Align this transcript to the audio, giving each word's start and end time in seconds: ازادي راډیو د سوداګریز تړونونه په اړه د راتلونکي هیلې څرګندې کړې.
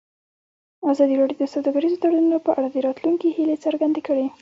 ازادي 0.91 1.15
راډیو 1.21 1.37
د 1.41 1.45
سوداګریز 1.53 1.93
تړونونه 2.01 2.37
په 2.45 2.51
اړه 2.57 2.67
د 2.71 2.77
راتلونکي 2.87 3.29
هیلې 3.37 3.57
څرګندې 3.65 4.01
کړې. 4.07 4.25